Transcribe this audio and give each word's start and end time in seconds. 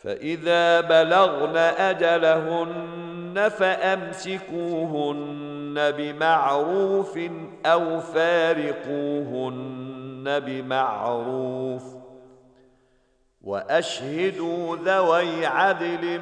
فإذا 0.00 0.80
بلغن 0.80 1.56
أجلهن 1.56 3.48
فأمسكوهن 3.58 5.10
بمعروف 5.90 7.18
أو 7.66 8.00
فارقوهن 8.00 9.60
بمعروف 10.40 11.82
وأشهدوا 13.42 14.76
ذوي 14.76 15.46
عدل 15.46 16.20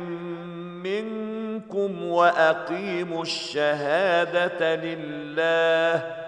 منكم 0.83 2.05
وأقيموا 2.05 3.23
الشهادة 3.23 4.75
لله 4.75 6.28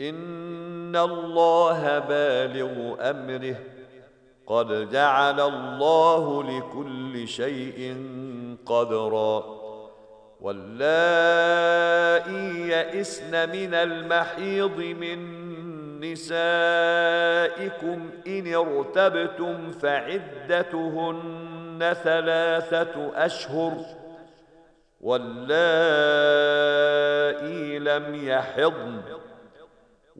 ان 0.00 0.96
الله 0.96 1.98
بالغ 1.98 3.10
امره. 3.10 3.56
قد 4.46 4.90
جعل 4.90 5.40
الله 5.40 6.42
لكل 6.42 7.28
شيء 7.28 7.96
قدرا. 8.66 9.60
واللائي 10.40 11.90
يئسن 12.68 13.48
من 13.48 13.74
المحيض 13.74 14.76
من 14.76 15.40
نسائكم 16.00 18.10
ان 18.26 18.54
ارتبتم 18.54 19.70
فعدتهن 19.70 21.20
ثلاثة 22.04 23.10
اشهر. 23.14 23.72
واللائي 25.00 25.38
لم 27.78 28.28
يحضن. 28.28 29.00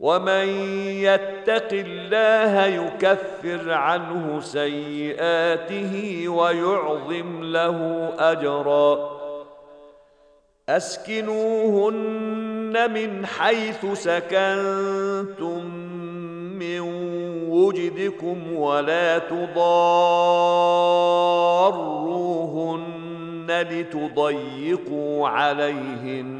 ومن 0.00 0.48
يتق 1.04 1.68
الله 1.72 2.66
يكفر 2.66 3.72
عنه 3.72 4.40
سيئاته 4.40 6.24
ويعظم 6.28 7.42
له 7.42 8.08
اجرا 8.18 9.20
اسكنوهن 10.68 12.20
من 12.92 13.26
حيث 13.26 13.86
سكنتم 13.92 15.64
من 16.58 16.80
وجدكم 17.50 18.52
ولا 18.52 19.18
تضاروهن 19.18 19.60
لتضيقوا 23.70 25.28
عليهن 25.28 26.39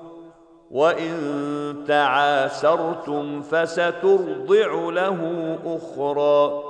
وان 0.71 1.83
تعاسرتم 1.87 3.41
فسترضع 3.41 4.89
له 4.89 5.19
أخرى 5.65 6.63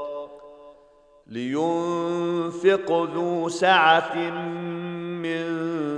لينفق 1.27 3.09
ذو 3.15 3.49
سعه 3.49 4.15
من 5.21 5.45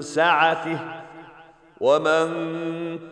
سعته 0.01 0.79
ومن 1.81 2.29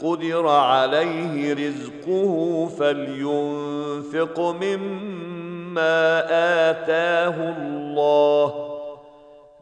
قدر 0.02 0.48
عليه 0.48 1.54
رزقه 1.54 2.66
فلينفق 2.80 4.40
مما 4.40 6.20
اتاه 6.70 7.50
الله 7.58 8.71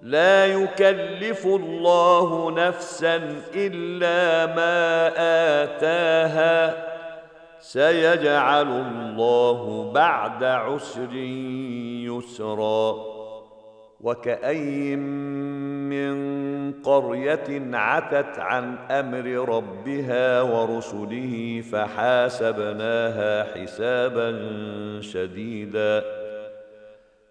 لا 0.01 0.45
يكلف 0.45 1.45
الله 1.45 2.51
نفسا 2.51 3.15
إلا 3.55 4.45
ما 4.55 5.07
آتاها. 5.63 6.85
سيجعل 7.59 8.67
الله 8.67 9.91
بعد 9.91 10.43
عسر 10.43 11.13
يسرا. 12.05 12.95
وكأي 14.01 14.95
من 14.95 16.29
قرية 16.73 17.75
عتت 17.77 18.39
عن 18.39 18.77
أمر 18.91 19.55
ربها 19.55 20.41
ورسله 20.41 21.63
فحاسبناها 21.71 23.43
حسابا 23.43 24.31
شديدا. 25.01 26.18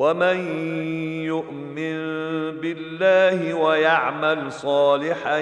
ومن 0.00 0.38
يؤمن 1.24 1.96
بالله 2.60 3.54
ويعمل 3.54 4.52
صالحا 4.52 5.38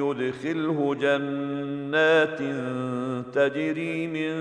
يدخله 0.00 0.94
جنات 1.00 2.38
تجري 3.34 4.06
من 4.06 4.32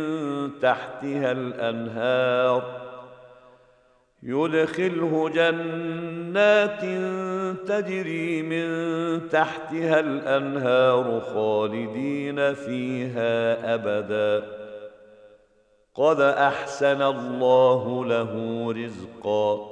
تحتها 0.60 1.32
الانهار 1.32 2.82
يدخله 4.24 5.30
جنات 5.36 6.82
تجري 7.68 8.42
من 8.42 8.68
تحتها 9.30 10.00
الانهار 10.00 11.22
خالدين 11.34 12.54
فيها 12.54 13.74
ابدا 13.74 14.61
قد 16.02 16.22
احسن 16.22 17.02
الله 17.02 18.06
له 18.06 18.66
رزقا. 18.72 19.68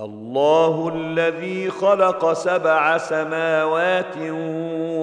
الله 0.00 0.92
الذي 0.94 1.70
خلق 1.70 2.32
سبع 2.32 2.98
سماوات 2.98 4.16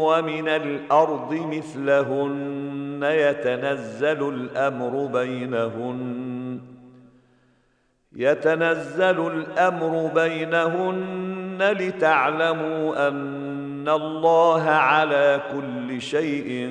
ومن 0.03 0.47
الأرض 0.47 1.33
مثلهن 1.33 2.99
يتنزل 3.03 4.29
الامر 4.29 5.05
بينهن. 5.05 6.59
يتنزل 8.15 9.27
الامر 9.27 10.11
بينهن 10.15 11.57
لتعلموا 11.61 13.07
ان 13.07 13.89
الله 13.89 14.63
على 14.63 15.41
كل 15.53 16.01
شيء 16.01 16.69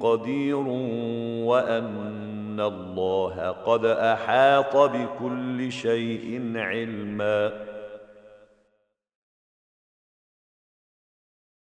قدير 0.00 0.56
وأن 1.46 2.60
الله 2.60 3.50
قد 3.50 3.84
أحاط 3.84 4.76
بكل 4.76 5.72
شيء 5.72 6.52
علما 6.56 7.52